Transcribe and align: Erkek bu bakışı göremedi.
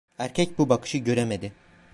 Erkek 0.19 0.57
bu 0.59 0.69
bakışı 0.69 0.97
göremedi. 0.97 1.51